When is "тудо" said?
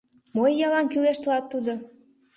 1.51-1.73